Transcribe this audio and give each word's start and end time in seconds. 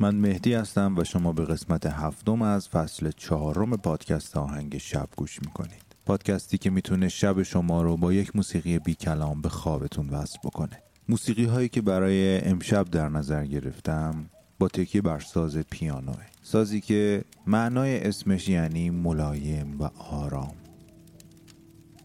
من 0.00 0.14
مهدی 0.14 0.54
هستم 0.54 0.94
و 0.98 1.04
شما 1.04 1.32
به 1.32 1.44
قسمت 1.44 1.86
هفتم 1.86 2.42
از 2.42 2.68
فصل 2.68 3.10
چهارم 3.16 3.76
پادکست 3.76 4.36
آهنگ 4.36 4.78
شب 4.78 5.08
گوش 5.16 5.42
می‌کنید. 5.42 5.84
پادکستی 6.06 6.58
که 6.58 6.70
می‌تونه 6.70 7.08
شب 7.08 7.42
شما 7.42 7.82
رو 7.82 7.96
با 7.96 8.12
یک 8.12 8.36
موسیقی 8.36 8.78
بی 8.78 8.94
کلام 8.94 9.42
به 9.42 9.48
خوابتون 9.48 10.08
وصل 10.08 10.38
بکنه. 10.44 10.82
موسیقی 11.08 11.44
هایی 11.44 11.68
که 11.68 11.80
برای 11.80 12.40
امشب 12.40 12.90
در 12.90 13.08
نظر 13.08 13.46
گرفتم 13.46 14.30
با 14.58 14.68
تکیه 14.68 15.02
بر 15.02 15.20
ساز 15.20 15.56
پیانوه. 15.56 16.24
سازی 16.42 16.80
که 16.80 17.24
معنای 17.46 18.00
اسمش 18.00 18.48
یعنی 18.48 18.90
ملایم 18.90 19.80
و 19.80 19.84
آرام. 19.98 20.54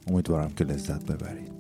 امیدوارم 0.08 0.52
که 0.52 0.64
لذت 0.64 1.06
ببرید. 1.06 1.59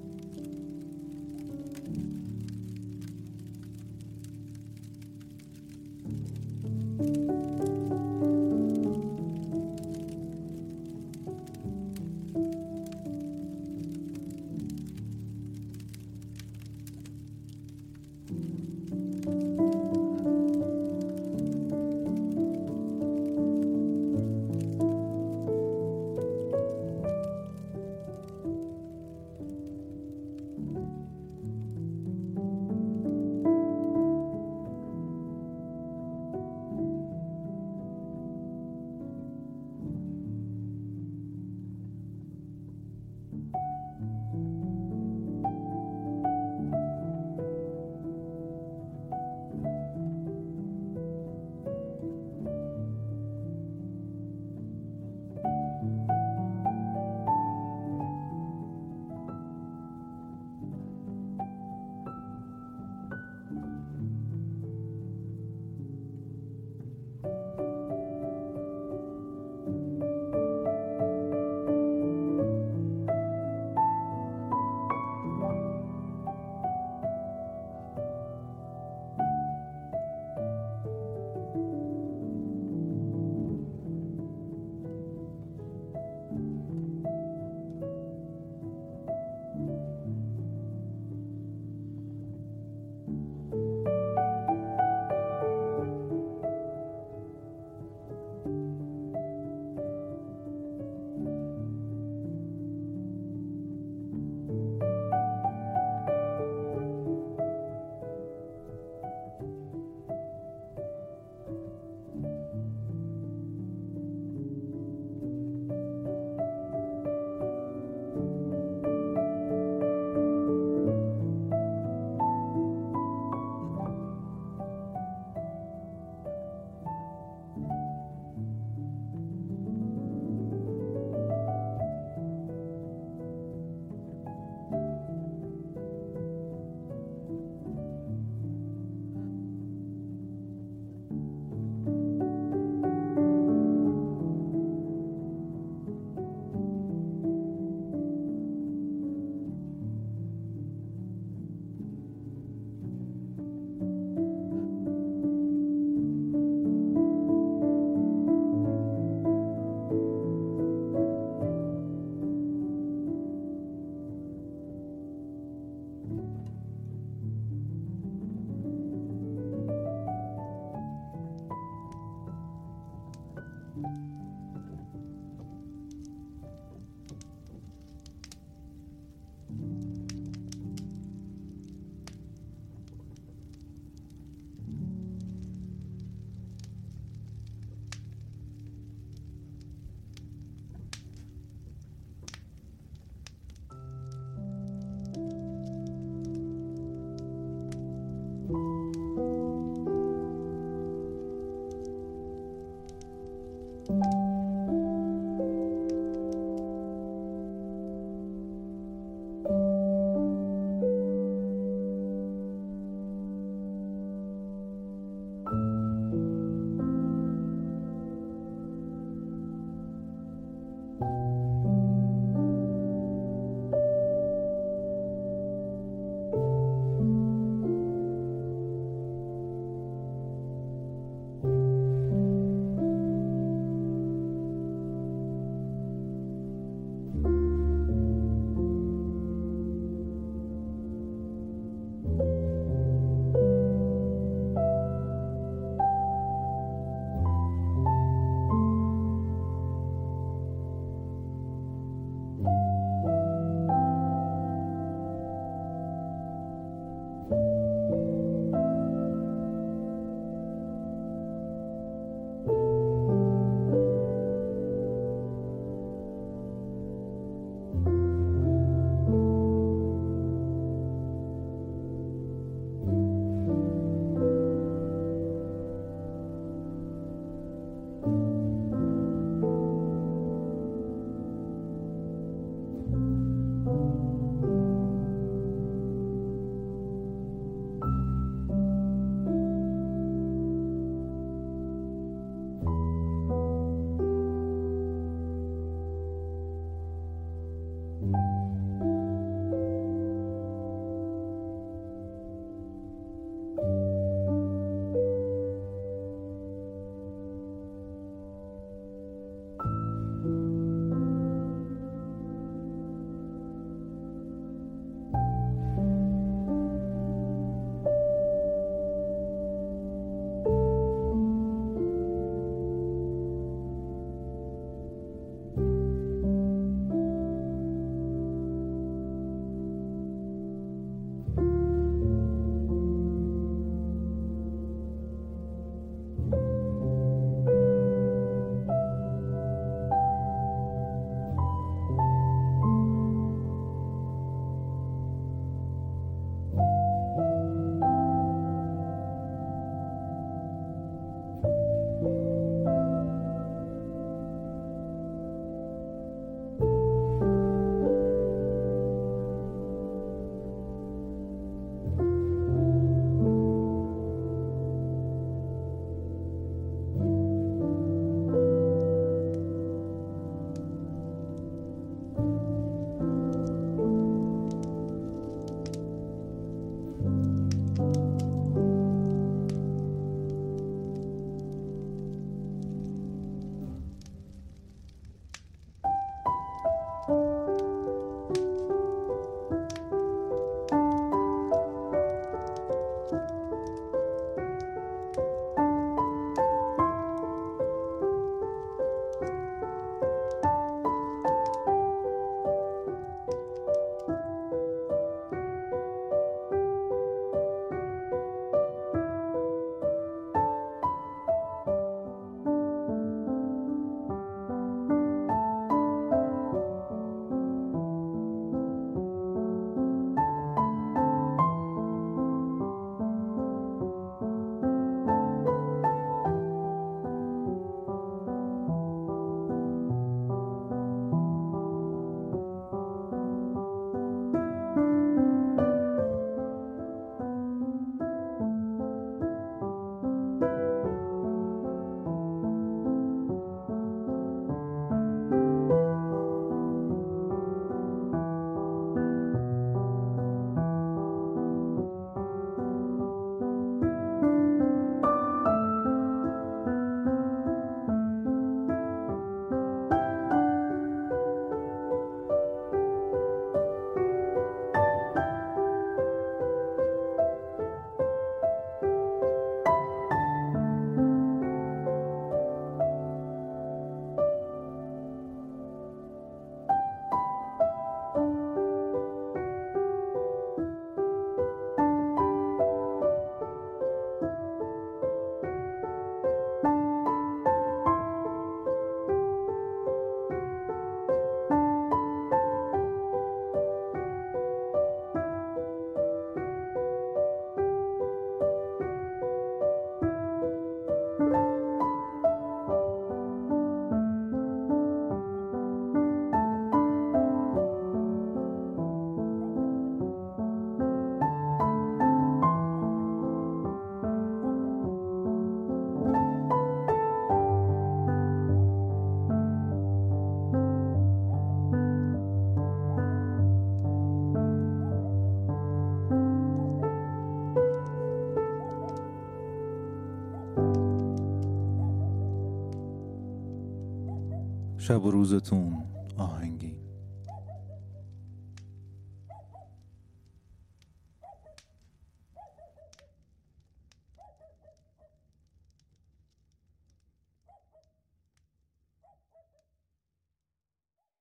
شب 534.89 535.06
و 535.06 535.12
روزتون 535.12 535.78
آهنگین 536.17 536.76